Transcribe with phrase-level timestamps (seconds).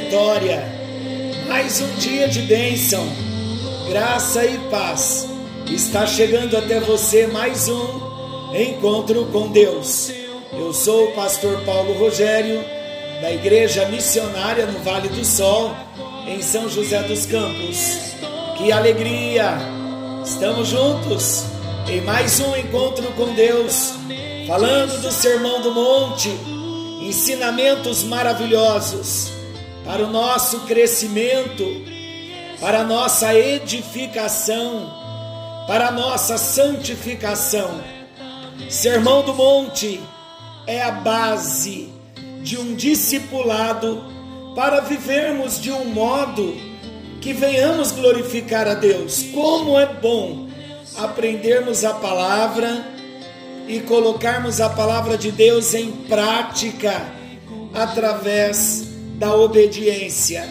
[0.00, 0.60] vitória,
[1.46, 3.06] mais um dia de bênção,
[3.88, 5.28] graça e paz.
[5.70, 10.12] Está chegando até você mais um encontro com Deus.
[10.52, 12.60] Eu sou o pastor Paulo Rogério,
[13.22, 15.72] da Igreja Missionária no Vale do Sol,
[16.26, 18.16] em São José dos Campos.
[18.58, 19.56] Que alegria!
[20.24, 21.44] Estamos juntos
[21.88, 23.94] em mais um encontro com Deus,
[24.48, 26.30] falando do Sermão do Monte
[27.00, 29.33] ensinamentos maravilhosos
[29.84, 31.64] para o nosso crescimento,
[32.58, 34.90] para a nossa edificação,
[35.66, 37.82] para a nossa santificação.
[38.70, 40.00] Sermão do Monte
[40.66, 41.92] é a base
[42.42, 44.02] de um discipulado
[44.56, 46.56] para vivermos de um modo
[47.20, 49.24] que venhamos glorificar a Deus.
[49.34, 50.48] Como é bom
[50.96, 52.86] aprendermos a palavra
[53.66, 57.02] e colocarmos a palavra de Deus em prática
[57.74, 60.48] através da obediência.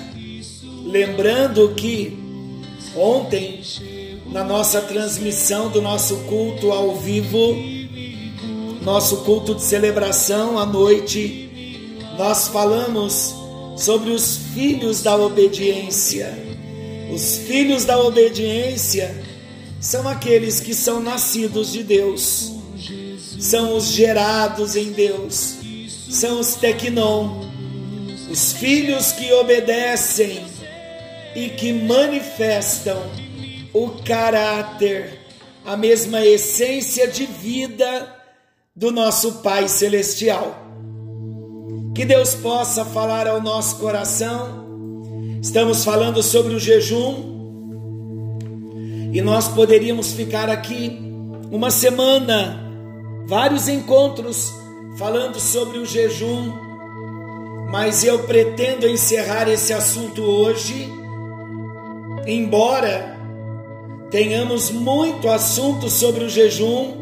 [0.86, 2.18] Lembrando que
[2.96, 3.62] ontem,
[4.32, 7.56] na nossa transmissão do nosso culto ao vivo,
[8.82, 11.50] nosso culto de celebração à noite,
[12.18, 13.34] nós falamos
[13.78, 16.38] sobre os filhos da obediência.
[17.14, 19.16] Os filhos da obediência
[19.80, 22.54] são aqueles que são nascidos de Deus
[23.44, 25.56] são os gerados em Deus,
[26.10, 27.46] são os tecnon,
[28.34, 30.44] os filhos que obedecem
[31.36, 32.98] e que manifestam
[33.72, 35.20] o caráter,
[35.64, 38.12] a mesma essência de vida
[38.76, 40.58] do nosso Pai Celestial.
[41.94, 44.66] Que Deus possa falar ao nosso coração.
[45.40, 47.34] Estamos falando sobre o jejum
[49.14, 51.00] e nós poderíamos ficar aqui
[51.52, 52.60] uma semana
[53.28, 54.52] vários encontros
[54.98, 56.73] falando sobre o jejum,
[57.74, 60.88] mas eu pretendo encerrar esse assunto hoje,
[62.28, 63.18] embora
[64.12, 66.94] tenhamos muito assunto sobre o jejum,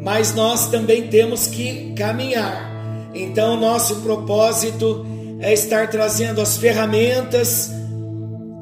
[0.00, 2.70] mas nós também temos que caminhar.
[3.12, 5.04] Então, nosso propósito
[5.40, 7.72] é estar trazendo as ferramentas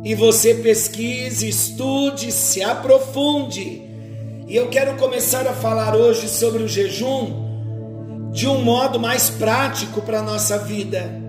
[0.02, 3.82] e você pesquise, estude, se aprofunde
[4.48, 10.00] e eu quero começar a falar hoje sobre o jejum de um modo mais prático
[10.00, 11.20] para a nossa vida,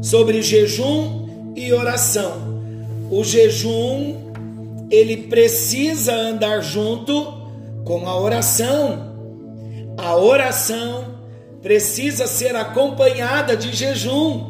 [0.00, 2.62] sobre jejum e oração.
[3.10, 4.16] O jejum,
[4.90, 7.40] ele precisa andar junto
[7.84, 9.10] com a oração.
[9.96, 11.18] A oração
[11.60, 14.48] precisa ser acompanhada de jejum.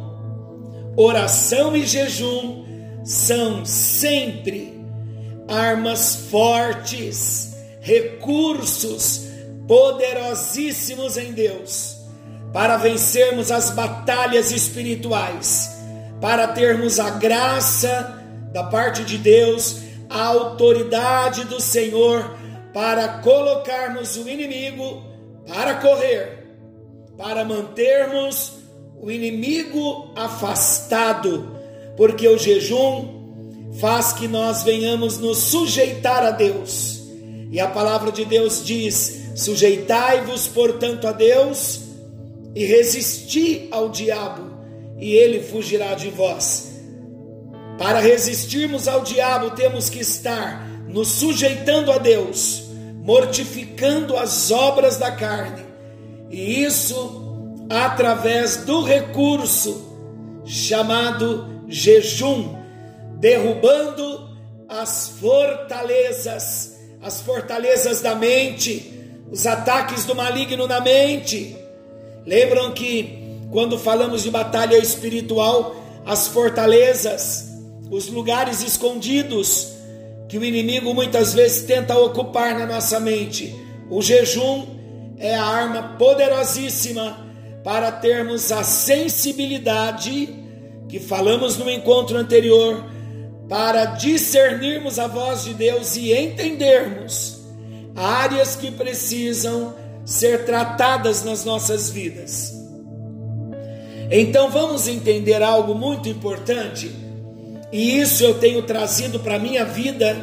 [0.97, 2.65] Oração e jejum
[3.05, 4.79] são sempre
[5.49, 9.23] armas fortes recursos
[9.67, 12.00] poderosíssimos em Deus
[12.53, 15.71] para vencermos as batalhas espirituais,
[16.21, 18.19] para termos a graça
[18.53, 19.79] da parte de Deus,
[20.09, 22.39] a autoridade do Senhor
[22.73, 25.11] para colocarmos o inimigo
[25.47, 26.47] para correr,
[27.17, 28.53] para mantermos
[29.01, 31.57] o inimigo afastado,
[31.97, 37.01] porque o jejum faz que nós venhamos nos sujeitar a Deus.
[37.51, 41.81] E a palavra de Deus diz: sujeitai-vos, portanto, a Deus
[42.55, 44.51] e resisti ao diabo,
[44.99, 46.71] e ele fugirá de vós.
[47.79, 52.65] Para resistirmos ao diabo, temos que estar nos sujeitando a Deus,
[53.03, 55.65] mortificando as obras da carne,
[56.31, 62.57] e isso através do recurso chamado jejum,
[63.19, 64.29] derrubando
[64.69, 66.71] as fortalezas
[67.03, 68.93] as fortalezas da mente,
[69.31, 71.57] os ataques do maligno na mente.
[72.27, 73.19] Lembram que
[73.51, 75.77] quando falamos de batalha espiritual,
[76.07, 77.49] as fortalezas,
[77.91, 79.73] os lugares escondidos
[80.29, 83.53] que o inimigo muitas vezes tenta ocupar na nossa mente.
[83.91, 84.65] O jejum
[85.19, 87.27] é a arma poderosíssima
[87.65, 90.29] para termos a sensibilidade
[90.89, 92.85] que falamos no encontro anterior
[93.49, 97.41] para discernirmos a voz de Deus e entendermos
[97.97, 99.75] áreas que precisam
[100.05, 102.53] ser tratadas nas nossas vidas.
[104.11, 106.91] Então vamos entender algo muito importante,
[107.73, 110.17] e isso eu tenho trazido para a minha vida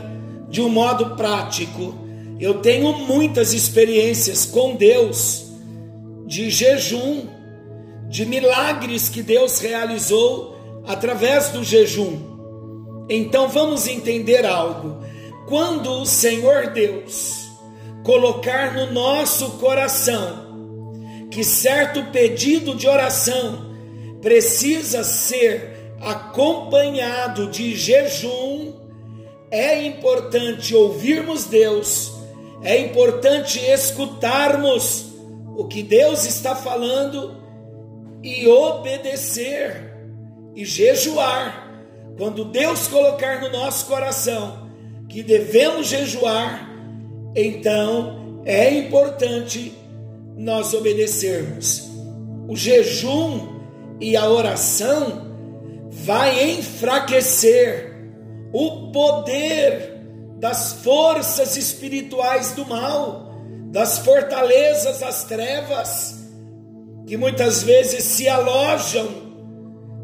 [0.50, 1.96] de um modo prático.
[2.40, 5.46] Eu tenho muitas experiências com Deus
[6.26, 7.26] de jejum,
[8.10, 12.18] de milagres que Deus realizou através do jejum.
[13.10, 14.98] Então vamos entender algo.
[15.48, 17.47] Quando o Senhor Deus
[18.08, 23.70] colocar no nosso coração que certo pedido de oração
[24.22, 28.72] precisa ser acompanhado de jejum,
[29.52, 32.14] é importante ouvirmos Deus,
[32.64, 35.08] é importante escutarmos
[35.58, 37.36] o que Deus está falando
[38.24, 39.94] e obedecer
[40.56, 41.84] e jejuar.
[42.18, 44.66] Quando Deus colocar no nosso coração
[45.10, 46.67] que devemos jejuar,
[47.36, 49.74] então é importante
[50.36, 51.90] nós obedecermos.
[52.48, 53.58] O jejum
[54.00, 55.28] e a oração
[55.90, 57.96] vai enfraquecer
[58.54, 59.98] o poder
[60.40, 63.32] das forças espirituais do mal,
[63.72, 66.16] das fortalezas das trevas,
[67.06, 69.08] que muitas vezes se alojam,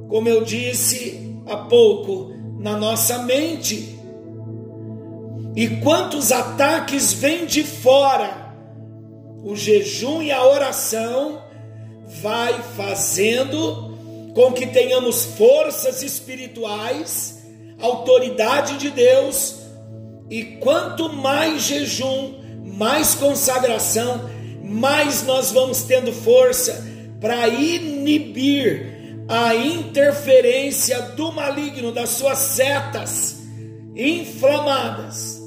[0.10, 3.93] como eu disse há pouco, na nossa mente.
[5.56, 8.54] E quantos ataques vêm de fora,
[9.44, 11.42] o jejum e a oração
[12.22, 17.44] vai fazendo com que tenhamos forças espirituais,
[17.80, 19.58] autoridade de Deus,
[20.30, 22.34] e quanto mais jejum,
[22.64, 24.30] mais consagração,
[24.64, 26.84] mais nós vamos tendo força
[27.22, 33.44] para inibir a interferência do maligno, das suas setas
[33.96, 35.43] inflamadas,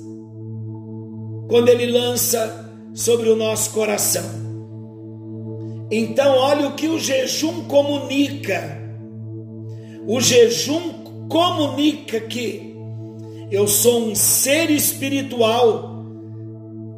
[1.48, 4.24] quando ele lança sobre o nosso coração.
[5.90, 8.76] Então, olha o que o jejum comunica.
[10.06, 12.74] O jejum comunica que
[13.50, 16.04] eu sou um ser espiritual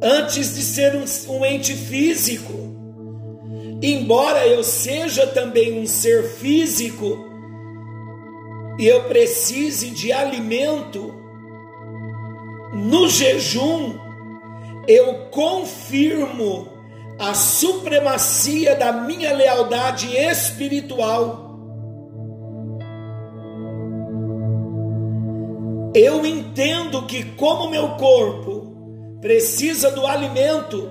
[0.01, 2.53] antes de ser um, um ente físico.
[3.81, 7.25] Embora eu seja também um ser físico
[8.79, 11.13] e eu precise de alimento,
[12.73, 14.08] no jejum
[14.89, 16.67] eu confirmo
[17.19, 21.47] a supremacia da minha lealdade espiritual.
[25.93, 28.73] Eu entendo que, como meu corpo
[29.21, 30.89] precisa do alimento,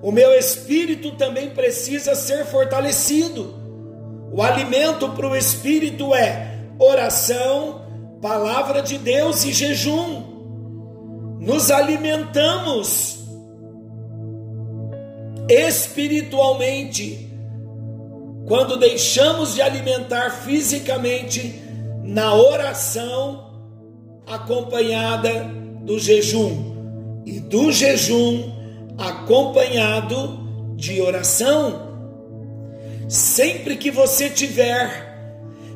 [0.00, 3.54] o meu espírito também precisa ser fortalecido.
[4.32, 7.82] O alimento para o espírito é oração,
[8.22, 10.35] palavra de Deus e jejum.
[11.38, 13.16] Nos alimentamos
[15.48, 17.30] espiritualmente,
[18.46, 21.62] quando deixamos de alimentar fisicamente
[22.02, 23.46] na oração
[24.26, 25.44] acompanhada
[25.82, 28.52] do jejum e do jejum
[28.98, 31.86] acompanhado de oração.
[33.08, 35.04] Sempre que você tiver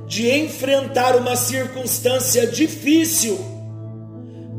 [0.06, 3.38] de enfrentar uma circunstância difícil,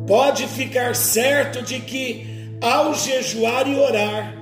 [0.07, 4.36] pode ficar certo de que ao jejuar e orar,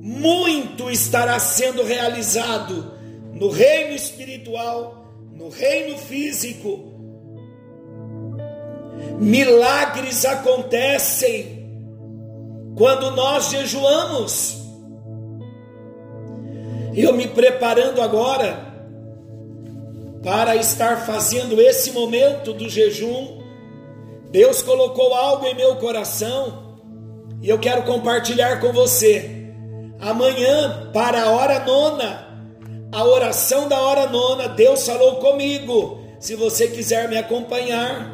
[0.00, 2.92] muito estará sendo realizado
[3.32, 6.92] no reino espiritual, no reino físico.
[9.18, 11.64] Milagres acontecem
[12.76, 14.62] quando nós jejuamos.
[16.94, 18.72] Eu me preparando agora
[20.22, 23.33] para estar fazendo esse momento do jejum,
[24.34, 26.80] Deus colocou algo em meu coração
[27.40, 29.30] e eu quero compartilhar com você.
[30.00, 32.26] Amanhã, para a hora nona,
[32.90, 36.00] a oração da hora nona, Deus falou comigo.
[36.18, 38.10] Se você quiser me acompanhar,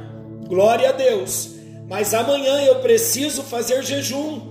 [0.46, 1.52] glória a Deus.
[1.88, 4.42] Mas amanhã eu preciso fazer jejum,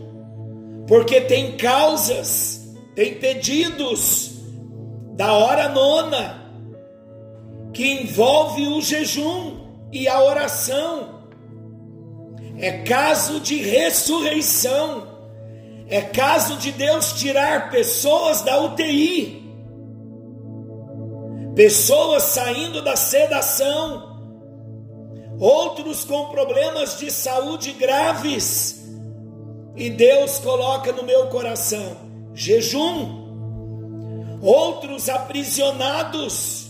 [0.87, 4.31] porque tem causas, tem pedidos
[5.13, 6.51] da hora nona
[7.71, 9.57] que envolve o jejum
[9.93, 11.18] e a oração.
[12.59, 15.07] É caso de ressurreição.
[15.87, 19.41] É caso de Deus tirar pessoas da UTI,
[21.55, 24.19] pessoas saindo da sedação,
[25.39, 28.87] outros com problemas de saúde graves,
[29.75, 31.97] e Deus coloca no meu coração
[32.35, 36.67] jejum, outros aprisionados.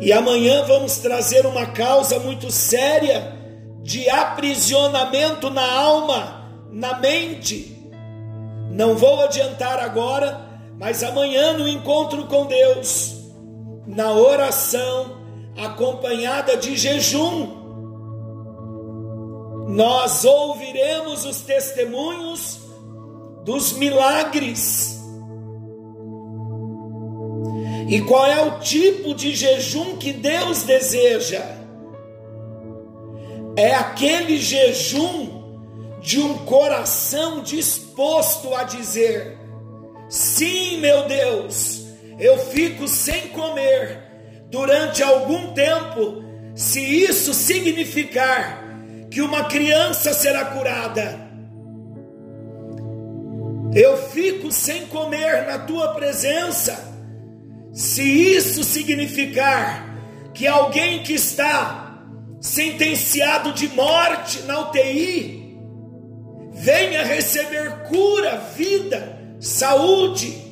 [0.00, 3.41] E amanhã vamos trazer uma causa muito séria
[3.82, 7.78] de aprisionamento na alma na mente,
[8.70, 10.48] Não vou adiantar agora,
[10.78, 13.14] mas amanhã no encontro com Deus,
[13.86, 15.18] na oração
[15.62, 17.60] acompanhada de jejum,
[19.68, 22.60] nós ouviremos os testemunhos
[23.44, 24.98] dos milagres.
[27.90, 31.61] E qual é o tipo de jejum que Deus deseja?
[33.56, 35.42] É aquele jejum
[36.00, 39.38] de um coração disposto a dizer:
[40.08, 41.86] sim, meu Deus,
[42.18, 44.02] eu fico sem comer
[44.50, 46.22] durante algum tempo,
[46.54, 48.62] se isso significar
[49.10, 51.30] que uma criança será curada.
[53.74, 56.92] Eu fico sem comer na tua presença
[57.72, 59.88] se isso significar
[60.34, 61.81] que alguém que está
[62.42, 65.40] sentenciado de morte na UTI
[66.52, 70.42] venha receber cura, vida, saúde,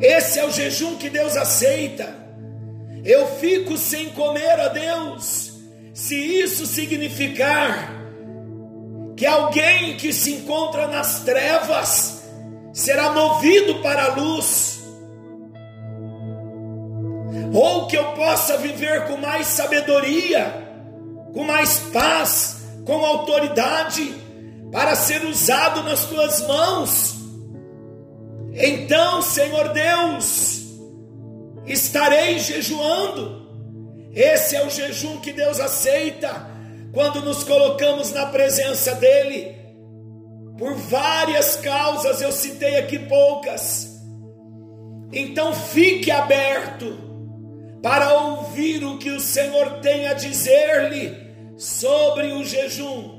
[0.00, 2.16] esse é o jejum que Deus aceita.
[3.04, 5.52] Eu fico sem comer a Deus,
[5.92, 7.96] se isso significar
[9.16, 12.22] que alguém que se encontra nas trevas
[12.72, 14.77] será movido para a luz
[17.52, 20.68] ou que eu possa viver com mais sabedoria,
[21.32, 24.14] com mais paz, com autoridade,
[24.70, 27.14] para ser usado nas tuas mãos.
[28.52, 30.64] Então, Senhor Deus,
[31.66, 33.48] estarei jejuando.
[34.12, 36.48] Esse é o jejum que Deus aceita
[36.92, 39.56] quando nos colocamos na presença dEle.
[40.58, 43.96] Por várias causas, eu citei aqui poucas.
[45.12, 47.07] Então fique aberto
[47.82, 51.16] para ouvir o que o Senhor tem a dizer-lhe
[51.56, 53.18] sobre o jejum.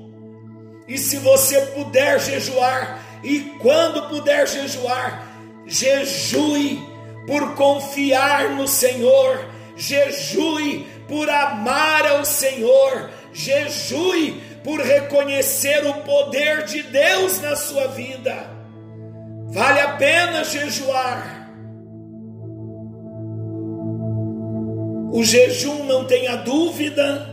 [0.87, 5.27] E se você puder jejuar, e quando puder jejuar,
[5.65, 6.81] jejue
[7.27, 16.83] por confiar no Senhor, jejue por amar ao Senhor, jejue por reconhecer o poder de
[16.83, 18.49] Deus na sua vida.
[19.51, 21.38] Vale a pena jejuar
[25.19, 27.27] O jejum, não tenha dúvida,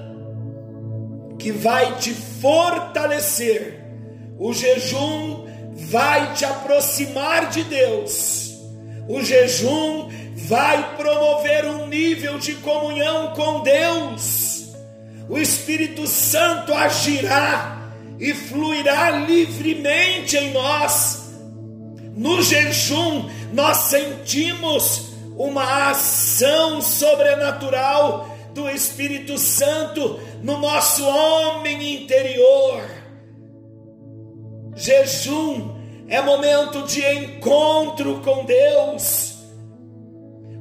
[1.38, 3.80] que vai te fortalecer.
[4.36, 8.56] O jejum vai te aproximar de Deus.
[9.08, 14.74] O jejum vai promover um nível de comunhão com Deus.
[15.28, 21.30] O Espírito Santo agirá e fluirá livremente em nós.
[22.16, 32.82] No jejum, nós sentimos uma ação sobrenatural do Espírito Santo no nosso homem interior.
[34.74, 35.76] Jejum
[36.08, 39.34] é momento de encontro com Deus.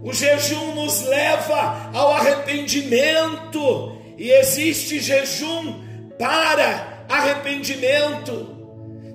[0.03, 5.81] O jejum nos leva ao arrependimento e existe jejum
[6.19, 8.55] para arrependimento.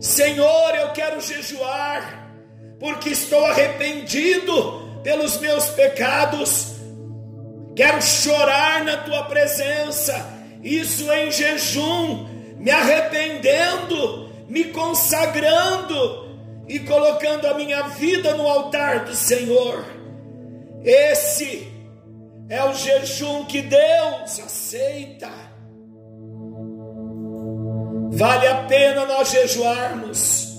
[0.00, 2.33] Senhor, eu quero jejuar
[2.79, 6.75] porque estou arrependido pelos meus pecados,
[7.75, 10.14] quero chorar na tua presença,
[10.62, 12.26] isso em jejum,
[12.59, 16.28] me arrependendo, me consagrando
[16.69, 19.85] e colocando a minha vida no altar do Senhor.
[20.85, 21.66] Esse
[22.49, 25.30] é o jejum que Deus aceita.
[28.12, 30.50] Vale a pena nós jejuarmos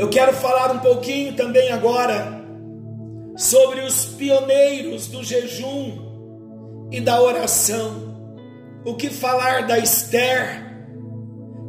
[0.00, 2.40] eu quero falar um pouquinho também agora
[3.36, 8.08] sobre os pioneiros do jejum e da oração.
[8.82, 10.74] O que falar da Esther,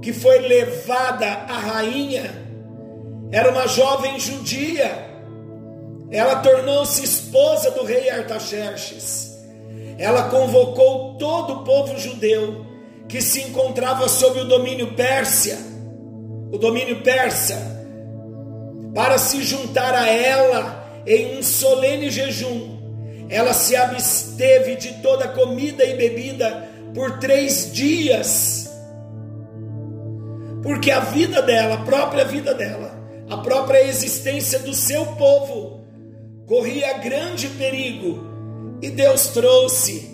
[0.01, 2.31] que foi levada à rainha,
[3.33, 5.09] era uma jovem judia.
[6.09, 9.37] Ela tornou-se esposa do rei Artaxerxes.
[9.97, 12.65] Ela convocou todo o povo judeu
[13.09, 15.57] que se encontrava sob o domínio Pérsia,
[16.49, 17.80] o domínio persa,
[18.93, 22.79] para se juntar a ela em um solene jejum.
[23.29, 28.69] Ela se absteve de toda comida e bebida por três dias,
[30.61, 35.85] porque a vida dela, a própria vida dela, a própria existência do seu povo
[36.45, 38.29] corria grande perigo,
[38.81, 40.11] e Deus trouxe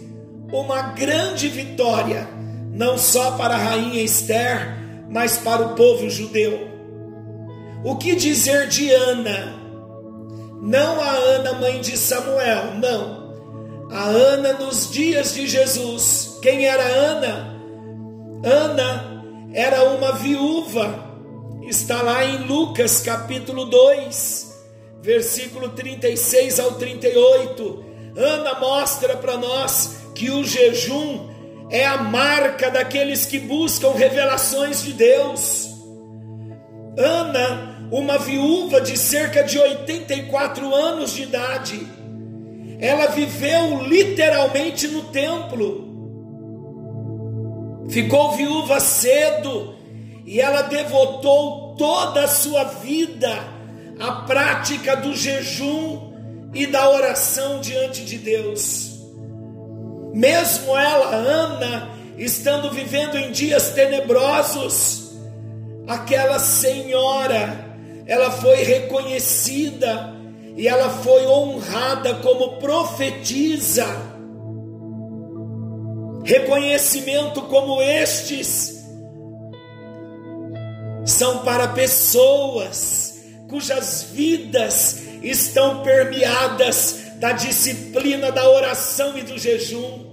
[0.52, 2.28] uma grande vitória,
[2.72, 4.78] não só para a rainha Esther,
[5.10, 6.67] mas para o povo judeu.
[7.84, 9.56] O que dizer de Ana?
[10.62, 13.28] Não a Ana, mãe de Samuel, não.
[13.92, 16.38] A Ana nos dias de Jesus.
[16.42, 17.56] Quem era Ana?
[18.44, 21.08] Ana era uma viúva
[21.70, 24.64] está lá em Lucas capítulo 2,
[25.02, 27.86] versículo 36 ao 38.
[28.16, 31.28] Ana mostra para nós que o jejum
[31.70, 35.67] é a marca daqueles que buscam revelações de Deus.
[36.98, 41.88] Ana, uma viúva de cerca de 84 anos de idade,
[42.80, 45.86] ela viveu literalmente no templo.
[47.90, 49.76] Ficou viúva cedo
[50.26, 53.32] e ela devotou toda a sua vida
[54.00, 56.12] à prática do jejum
[56.54, 58.98] e da oração diante de Deus.
[60.14, 65.07] Mesmo ela, Ana, estando vivendo em dias tenebrosos,
[65.88, 67.66] aquela senhora,
[68.06, 70.16] ela foi reconhecida
[70.56, 73.86] e ela foi honrada como profetisa.
[76.24, 78.86] Reconhecimento como estes
[81.06, 90.06] são para pessoas cujas vidas estão permeadas da disciplina da oração e do jejum.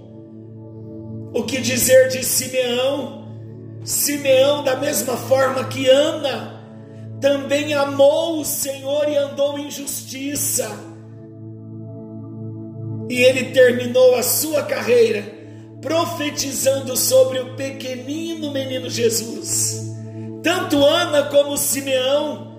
[1.33, 3.24] O que dizer de Simeão?
[3.85, 6.59] Simeão, da mesma forma que Ana,
[7.21, 10.67] também amou o Senhor e andou em justiça.
[13.07, 15.23] E ele terminou a sua carreira
[15.81, 19.93] profetizando sobre o pequenino menino Jesus.
[20.41, 22.55] Tanto Ana como Simeão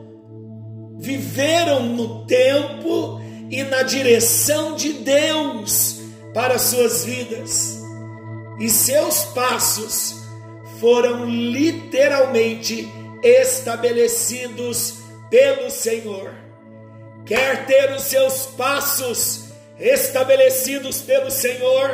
[0.97, 6.01] viveram no tempo e na direção de Deus
[6.33, 7.81] para suas vidas,
[8.61, 10.26] e seus passos
[10.81, 12.89] foram literalmente
[13.23, 14.99] estabelecidos
[15.31, 16.35] pelo Senhor.
[17.25, 19.47] Quer ter os seus passos
[19.79, 21.91] estabelecidos pelo Senhor,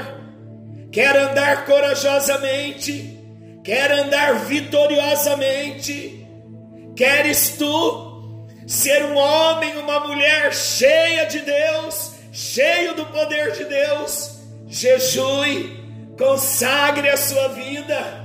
[0.92, 3.18] quer andar corajosamente,
[3.64, 6.26] quer andar vitoriosamente,
[6.94, 8.12] queres tu
[8.66, 15.80] ser um homem, uma mulher cheia de Deus, cheio do poder de Deus, jejue,
[16.16, 18.21] consagre a sua vida.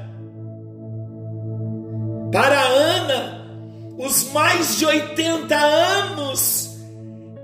[3.97, 6.77] Os mais de 80 anos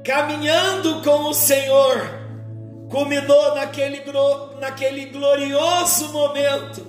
[0.04, 1.98] caminhando com o Senhor,
[2.90, 4.04] culminou naquele,
[4.60, 6.86] naquele glorioso momento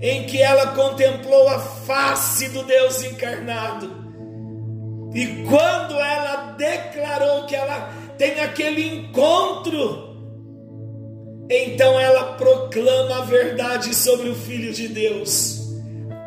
[0.00, 4.04] em que ela contemplou a face do Deus encarnado
[5.14, 10.16] e quando ela declarou que ela tem aquele encontro,
[11.48, 15.60] então ela proclama a verdade sobre o Filho de Deus.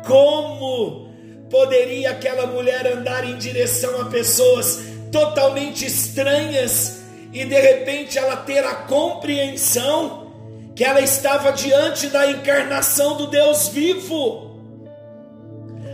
[0.06, 1.07] Como
[1.50, 4.80] poderia aquela mulher andar em direção a pessoas
[5.10, 6.98] totalmente estranhas
[7.32, 10.32] e de repente ela ter a compreensão
[10.74, 14.48] que ela estava diante da encarnação do Deus vivo?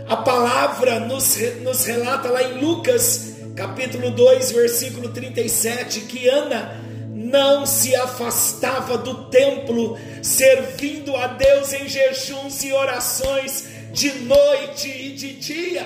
[0.07, 6.79] A palavra nos, nos relata lá em Lucas, capítulo 2, versículo 37, que Ana
[7.11, 15.13] não se afastava do templo, servindo a Deus em jejuns e orações de noite e
[15.13, 15.85] de dia.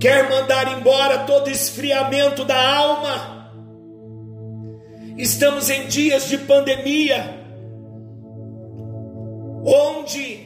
[0.00, 3.52] Quer mandar embora todo esfriamento da alma.
[5.18, 7.44] Estamos em dias de pandemia,
[9.64, 10.44] onde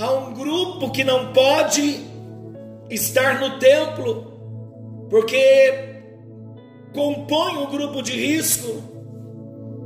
[0.00, 2.00] Há um grupo que não pode
[2.88, 4.32] estar no templo,
[5.10, 6.04] porque
[6.94, 8.80] compõe um grupo de risco.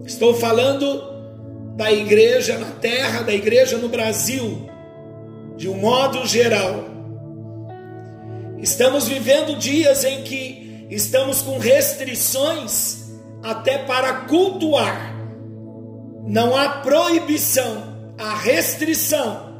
[0.05, 1.12] Estou falando
[1.77, 4.69] da igreja na terra, da igreja no Brasil,
[5.57, 6.85] de um modo geral.
[8.59, 13.11] Estamos vivendo dias em que estamos com restrições
[13.43, 15.17] até para cultuar.
[16.27, 19.53] Não há proibição, há restrição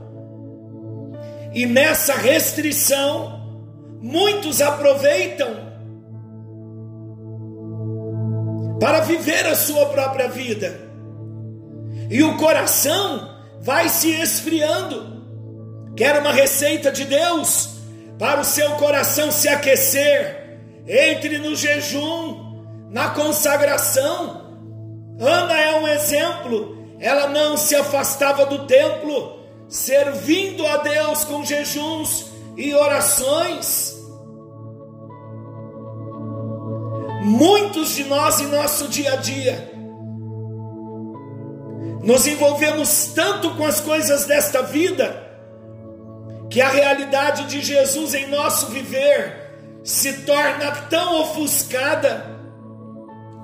[1.55, 3.41] e nessa restrição,
[4.01, 5.73] muitos aproveitam
[8.81, 10.82] para viver a sua própria vida.
[12.13, 13.27] E o coração
[13.63, 15.23] vai se esfriando.
[15.97, 17.71] Quer uma receita de Deus
[18.19, 20.61] para o seu coração se aquecer?
[20.87, 24.43] Entre no jejum, na consagração.
[25.19, 26.77] Ana é um exemplo.
[27.01, 32.27] Ela não se afastava do templo servindo a Deus com jejuns
[32.59, 33.97] e orações.
[37.23, 39.72] Muitos de nós em nosso dia a dia
[42.03, 45.31] nos envolvemos tanto com as coisas desta vida
[46.51, 52.31] que a realidade de Jesus em nosso viver se torna tão ofuscada.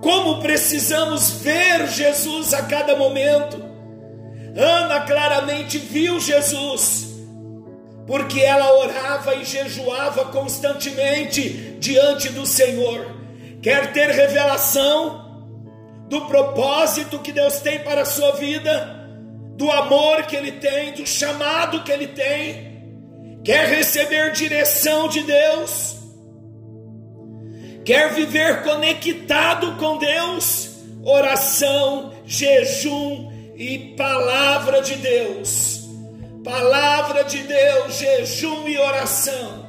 [0.03, 3.69] Como precisamos ver Jesus a cada momento
[4.59, 7.07] Ana claramente viu Jesus,
[8.09, 13.07] porque ela orava e jejuava constantemente diante do Senhor.
[13.63, 15.28] Quer ter revelação
[16.09, 19.09] do propósito que Deus tem para a sua vida,
[19.57, 23.41] do amor que Ele tem, do chamado que Ele tem.
[23.45, 25.97] Quer receber direção de Deus,
[27.85, 30.71] quer viver conectado com Deus,
[31.05, 35.79] oração, jejum e palavra de Deus
[36.49, 39.68] Palavra de Deus, jejum e oração.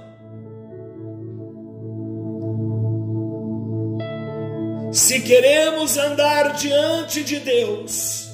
[5.10, 8.30] Se queremos andar diante de Deus,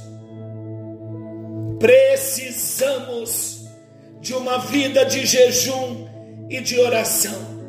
[1.79, 3.61] precisamos
[4.19, 6.05] de uma vida de jejum
[6.49, 7.63] e de oração.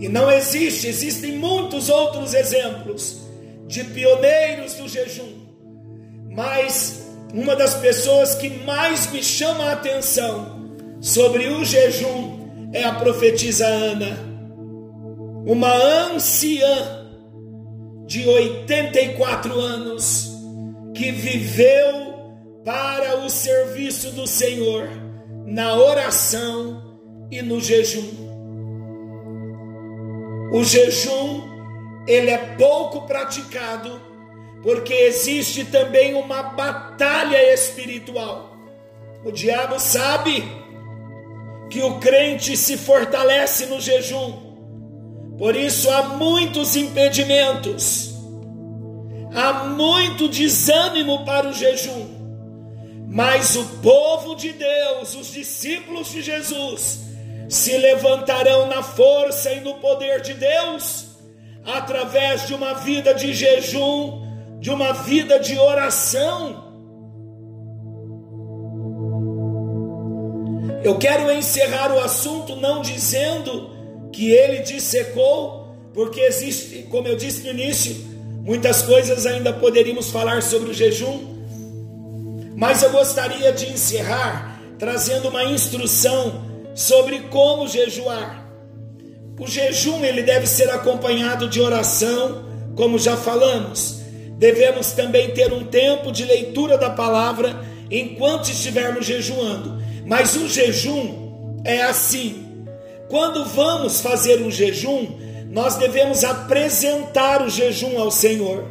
[0.00, 3.18] E não existe, existem muitos outros exemplos
[3.66, 5.46] de pioneiros do jejum,
[6.30, 12.94] mas uma das pessoas que mais me chama a atenção sobre o jejum é a
[12.94, 14.18] profetisa Ana,
[15.44, 15.74] uma
[16.06, 16.97] anciã
[18.08, 20.30] de 84 anos
[20.94, 22.32] que viveu
[22.64, 24.88] para o serviço do Senhor
[25.44, 26.98] na oração
[27.30, 28.08] e no jejum.
[30.52, 31.42] O jejum
[32.06, 34.00] ele é pouco praticado
[34.62, 38.56] porque existe também uma batalha espiritual.
[39.22, 40.42] O diabo sabe
[41.68, 44.47] que o crente se fortalece no jejum,
[45.38, 48.14] por isso há muitos impedimentos,
[49.34, 52.06] há muito desânimo para o jejum,
[53.08, 57.00] mas o povo de Deus, os discípulos de Jesus,
[57.48, 61.06] se levantarão na força e no poder de Deus,
[61.64, 64.28] através de uma vida de jejum
[64.60, 66.64] de uma vida de oração.
[70.82, 73.70] Eu quero encerrar o assunto não dizendo
[74.18, 77.94] que ele dissecou, porque existe, como eu disse no início,
[78.42, 81.38] muitas coisas ainda poderíamos falar sobre o jejum,
[82.56, 88.44] mas eu gostaria de encerrar trazendo uma instrução sobre como jejuar.
[89.38, 93.98] O jejum ele deve ser acompanhado de oração, como já falamos
[94.36, 99.82] devemos também ter um tempo de leitura da palavra enquanto estivermos jejuando.
[100.06, 102.47] Mas o jejum é assim:
[103.08, 105.08] quando vamos fazer um jejum,
[105.50, 108.64] nós devemos apresentar o jejum ao Senhor.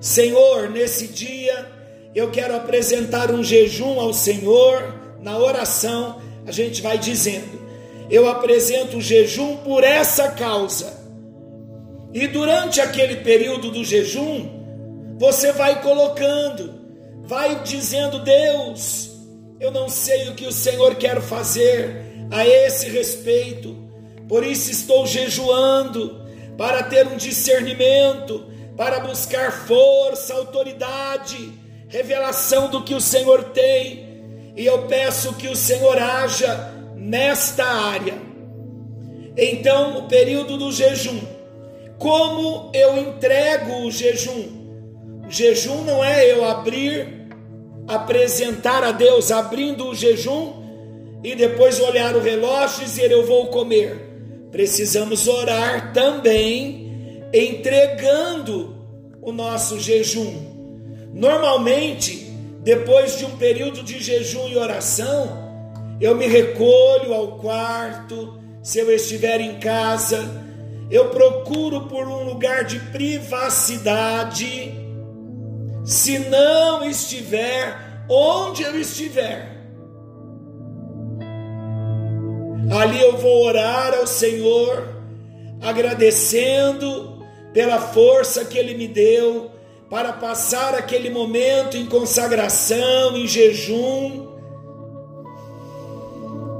[0.00, 1.66] Senhor, nesse dia
[2.14, 4.94] eu quero apresentar um jejum ao Senhor.
[5.20, 7.60] Na oração, a gente vai dizendo:
[8.08, 11.04] Eu apresento o jejum por essa causa.
[12.14, 14.48] E durante aquele período do jejum,
[15.18, 16.72] você vai colocando,
[17.24, 19.10] vai dizendo: Deus,
[19.58, 23.76] eu não sei o que o Senhor quer fazer a esse respeito,
[24.28, 26.20] por isso estou jejuando
[26.56, 31.52] para ter um discernimento, para buscar força, autoridade,
[31.88, 38.14] revelação do que o Senhor tem, e eu peço que o Senhor haja nesta área.
[39.36, 41.20] Então, o período do jejum,
[41.98, 44.44] como eu entrego o jejum?
[45.28, 47.28] Jejum não é eu abrir,
[47.86, 50.55] apresentar a Deus abrindo o jejum
[51.26, 54.48] e depois olhar o relógio e dizer eu vou comer.
[54.52, 58.76] Precisamos orar também entregando
[59.20, 60.32] o nosso jejum.
[61.12, 62.30] Normalmente,
[62.62, 65.28] depois de um período de jejum e oração,
[66.00, 70.30] eu me recolho ao quarto, se eu estiver em casa,
[70.88, 74.72] eu procuro por um lugar de privacidade
[75.84, 79.55] se não estiver onde eu estiver.
[82.70, 84.88] Ali eu vou orar ao Senhor,
[85.62, 89.50] agradecendo pela força que Ele me deu
[89.88, 94.26] para passar aquele momento em consagração, em jejum.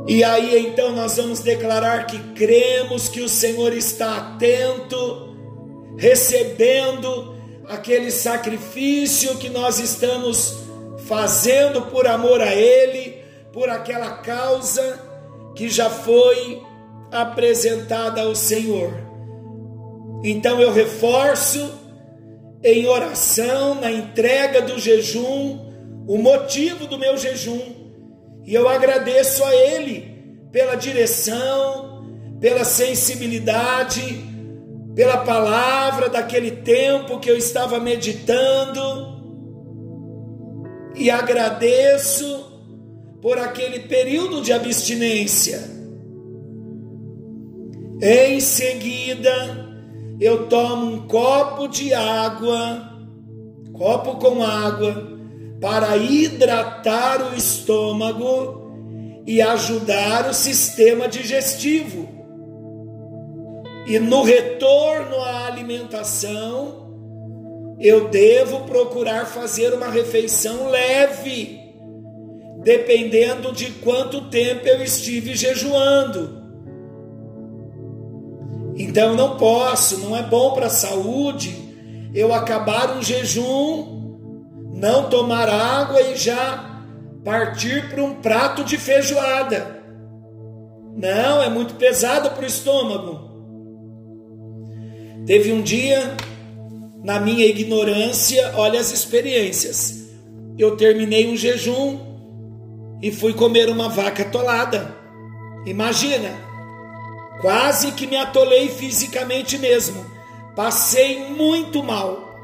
[0.07, 5.35] E aí então nós vamos declarar que cremos que o Senhor está atento,
[5.99, 7.35] recebendo
[7.69, 10.59] aquele sacrifício que nós estamos
[11.07, 13.17] fazendo por amor a Ele,
[13.53, 15.06] por aquela causa
[15.57, 16.63] que já foi
[17.11, 18.93] apresentada ao Senhor.
[20.23, 21.73] Então eu reforço
[22.63, 25.59] em oração, na entrega do jejum,
[26.07, 27.61] o motivo do meu jejum,
[28.45, 30.15] e eu agradeço a Ele
[30.53, 32.07] pela direção,
[32.41, 34.25] pela sensibilidade,
[34.95, 39.17] pela palavra daquele tempo que eu estava meditando
[40.95, 42.56] e agradeço
[43.27, 45.61] por aquele período de abstinência.
[48.01, 49.67] Em seguida,
[50.21, 52.89] eu tomo um copo de água,
[53.73, 55.19] copo com água,
[55.61, 62.09] para hidratar o estômago e ajudar o sistema digestivo.
[63.89, 71.66] E no retorno à alimentação, eu devo procurar fazer uma refeição leve,
[72.67, 76.45] dependendo de quanto tempo eu estive jejuando.
[78.77, 81.65] Então não posso, não é bom para a saúde
[82.13, 84.19] eu acabar um jejum,
[84.75, 86.83] não tomar água e já
[87.25, 89.85] partir para um prato de feijoada.
[90.97, 93.31] Não, é muito pesado para o estômago.
[95.25, 96.17] Teve um dia,
[97.05, 100.09] na minha ignorância, olha as experiências.
[100.59, 102.06] Eu terminei um jejum
[103.03, 104.97] e fui comer uma vaca atolada.
[105.65, 106.31] Imagina,
[107.41, 110.05] quase que me atolei fisicamente mesmo.
[110.55, 112.35] Passei muito mal.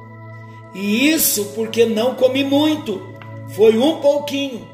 [0.75, 3.01] E isso porque não comi muito,
[3.51, 4.67] foi um pouquinho,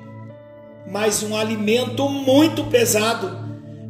[0.86, 3.36] mas um alimento muito pesado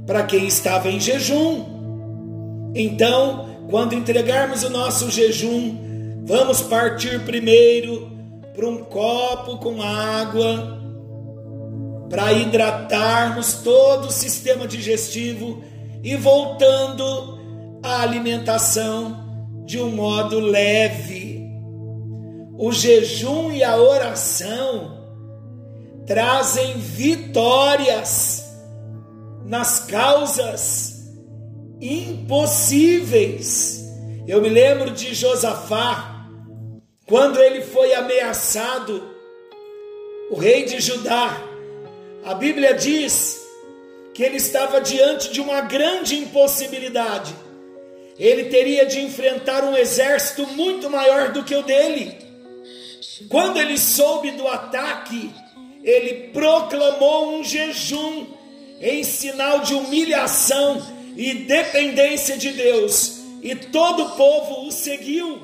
[0.07, 2.73] para quem estava em jejum.
[2.75, 8.11] Então, quando entregarmos o nosso jejum, vamos partir primeiro
[8.55, 10.78] para um copo com água,
[12.09, 15.63] para hidratarmos todo o sistema digestivo
[16.03, 17.39] e voltando
[17.83, 21.47] à alimentação de um modo leve.
[22.57, 24.97] O jejum e a oração
[26.07, 28.43] trazem vitórias
[29.45, 30.99] nas causas
[31.81, 33.85] impossíveis.
[34.27, 36.27] Eu me lembro de Josafá,
[37.07, 39.01] quando ele foi ameaçado,
[40.31, 41.41] o rei de Judá.
[42.29, 43.41] A Bíblia diz
[44.13, 47.35] que ele estava diante de uma grande impossibilidade.
[48.19, 52.15] Ele teria de enfrentar um exército muito maior do que o dele.
[53.31, 55.31] Quando ele soube do ataque,
[55.83, 58.27] ele proclamou um jejum
[58.79, 60.87] em sinal de humilhação
[61.17, 65.39] e dependência de Deus, e todo o povo o seguiu.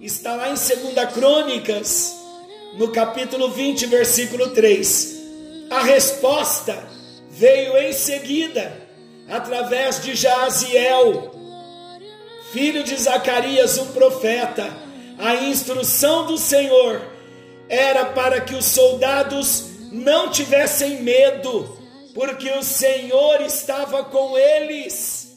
[0.00, 2.14] Está lá em 2 Crônicas,
[2.78, 5.13] no capítulo 20, versículo 3.
[5.74, 6.86] A resposta
[7.28, 8.80] veio em seguida,
[9.28, 11.32] através de Jaziel,
[12.52, 14.72] filho de Zacarias, um profeta.
[15.18, 17.02] A instrução do Senhor
[17.68, 21.76] era para que os soldados não tivessem medo,
[22.14, 25.36] porque o Senhor estava com eles.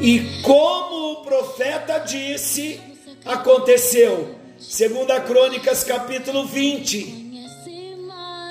[0.00, 2.80] E como o profeta disse,
[3.24, 4.36] aconteceu.
[4.56, 7.19] Segunda Crônicas capítulo 20.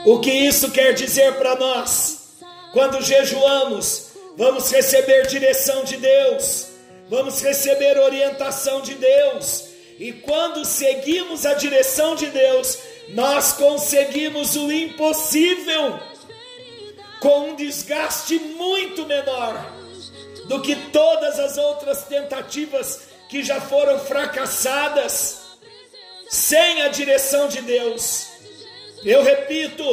[0.05, 2.37] O que isso quer dizer para nós?
[2.71, 6.67] Quando jejuamos, vamos receber direção de Deus,
[7.09, 9.65] vamos receber orientação de Deus.
[9.97, 12.77] E quando seguimos a direção de Deus,
[13.09, 15.99] nós conseguimos o impossível
[17.19, 19.73] com um desgaste muito menor
[20.45, 25.41] do que todas as outras tentativas que já foram fracassadas
[26.29, 28.28] sem a direção de Deus.
[29.03, 29.83] Eu repito,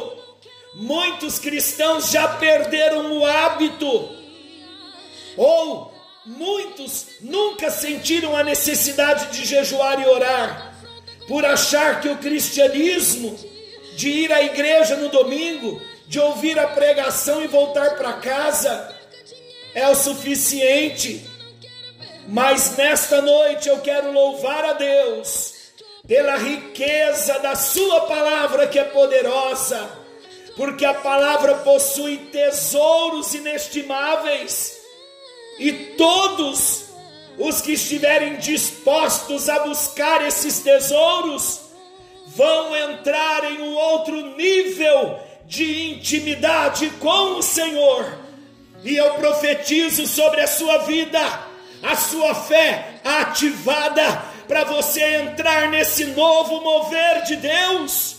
[0.74, 4.10] muitos cristãos já perderam o hábito,
[5.36, 10.74] ou muitos nunca sentiram a necessidade de jejuar e orar
[11.28, 13.36] por achar que o cristianismo,
[13.96, 18.94] de ir à igreja no domingo, de ouvir a pregação e voltar para casa,
[19.74, 21.24] é o suficiente.
[22.28, 25.55] Mas nesta noite eu quero louvar a Deus
[26.06, 29.90] pela riqueza da Sua palavra que é poderosa,
[30.56, 34.76] porque a palavra possui tesouros inestimáveis,
[35.58, 36.86] e todos
[37.38, 41.60] os que estiverem dispostos a buscar esses tesouros
[42.28, 48.04] vão entrar em um outro nível de intimidade com o Senhor.
[48.84, 51.20] E eu profetizo sobre a sua vida,
[51.82, 58.16] a sua fé ativada para você entrar nesse novo mover de Deus.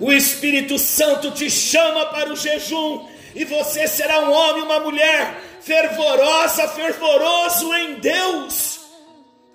[0.00, 5.40] O Espírito Santo te chama para o jejum e você será um homem, uma mulher
[5.60, 8.80] fervorosa, fervoroso em Deus,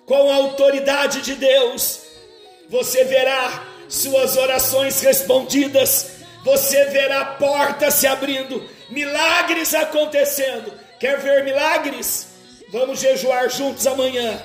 [0.04, 2.00] com a autoridade de Deus.
[2.68, 6.12] Você verá suas orações respondidas,
[6.44, 10.72] você verá portas se abrindo, milagres acontecendo.
[10.98, 12.28] Quer ver milagres?
[12.70, 14.40] Vamos jejuar juntos amanhã.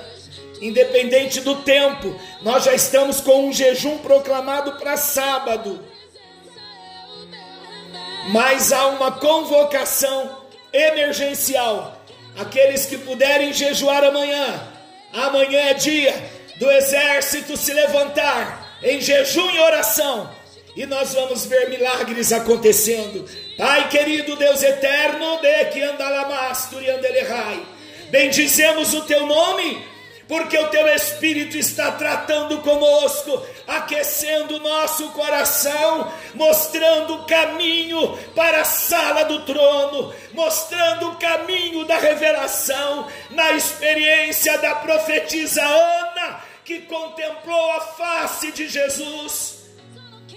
[0.60, 5.84] Independente do tempo, nós já estamos com um jejum proclamado para sábado.
[8.30, 12.02] Mas há uma convocação emergencial.
[12.38, 14.62] Aqueles que puderem jejuar amanhã,
[15.12, 16.14] amanhã é dia
[16.56, 20.30] do exército se levantar em jejum e oração,
[20.76, 23.28] e nós vamos ver milagres acontecendo.
[23.56, 27.60] Pai querido, Deus eterno, de que andalamastur andelerrai.
[28.10, 29.84] Bendizemos o teu nome
[30.28, 38.60] porque o teu Espírito está tratando conosco, aquecendo o nosso coração, mostrando o caminho para
[38.60, 46.82] a sala do trono, mostrando o caminho da revelação, na experiência da profetisa Ana, que
[46.82, 49.64] contemplou a face de Jesus.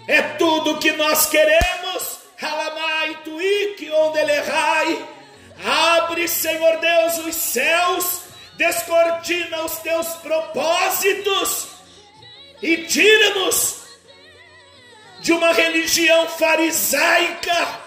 [0.07, 2.21] É tudo que nós queremos.
[2.41, 4.19] Halamai tuik onde
[5.63, 8.20] Abre, Senhor Deus, os céus
[8.61, 11.69] descortina os teus propósitos
[12.61, 13.81] e tira-nos
[15.19, 17.79] de uma religião farisaica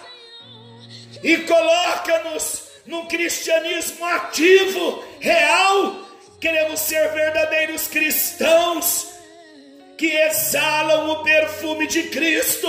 [1.22, 6.08] e coloca-nos num cristianismo ativo, real.
[6.40, 9.06] Queremos ser verdadeiros cristãos
[9.96, 12.68] que exalam o perfume de Cristo.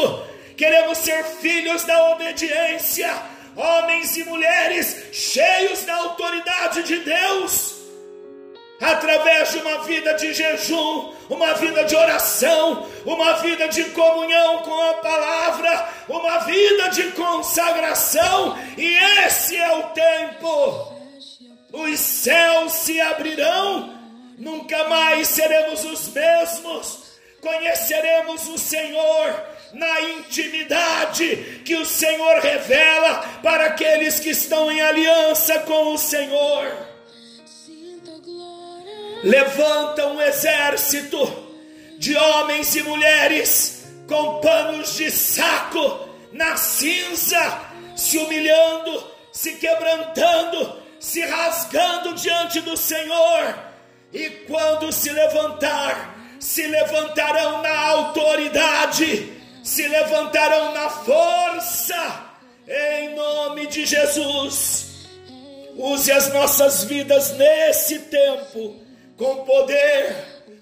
[0.56, 3.12] Queremos ser filhos da obediência,
[3.56, 7.75] homens e mulheres cheios da autoridade de Deus
[8.80, 14.82] através de uma vida de jejum, uma vida de oração, uma vida de comunhão com
[14.90, 20.94] a palavra, uma vida de consagração, e esse é o tempo.
[21.72, 23.94] Os céus se abrirão,
[24.38, 27.06] nunca mais seremos os mesmos,
[27.42, 35.60] conheceremos o Senhor na intimidade que o Senhor revela para aqueles que estão em aliança
[35.60, 36.95] com o Senhor
[39.24, 41.18] levanta um exército
[41.98, 47.62] de homens e mulheres com panos de saco na cinza,
[47.96, 53.58] se humilhando, se quebrantando, se rasgando diante do Senhor.
[54.14, 62.26] E quando se levantar, se levantarão na autoridade, se levantarão na força,
[62.68, 64.86] em nome de Jesus.
[65.78, 68.86] Use as nossas vidas nesse tempo
[69.18, 70.16] com poder,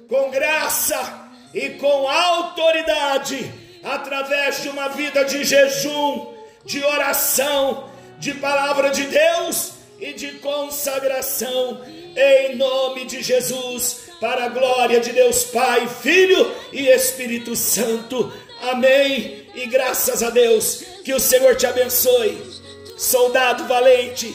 [0.07, 3.51] com graça e com autoridade,
[3.83, 7.89] através de uma vida de jejum, de oração,
[8.19, 11.81] de palavra de Deus e de consagração,
[12.15, 18.31] em nome de Jesus, para a glória de Deus Pai, Filho e Espírito Santo.
[18.61, 19.47] Amém.
[19.55, 22.37] E graças a Deus, que o Senhor te abençoe,
[22.97, 24.33] soldado valente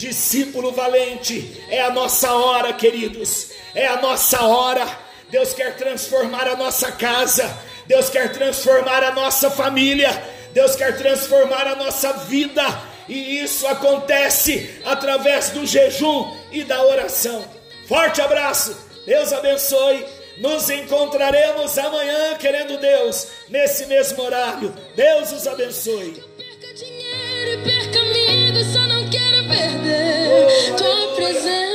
[0.00, 4.86] discípulo valente, é a nossa hora, queridos, é a nossa hora.
[5.30, 7.48] Deus quer transformar a nossa casa,
[7.86, 10.10] Deus quer transformar a nossa família,
[10.52, 12.62] Deus quer transformar a nossa vida,
[13.08, 17.44] e isso acontece através do jejum e da oração.
[17.86, 20.04] Forte abraço, Deus abençoe.
[20.38, 24.74] Nos encontraremos amanhã, querendo Deus, nesse mesmo horário.
[24.96, 26.22] Deus os abençoe.
[26.36, 31.69] Perca dinheiro, perca amigos, só não quero perder tua presença,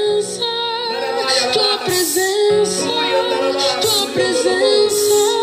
[2.05, 2.85] presença,
[3.81, 5.34] tua presença,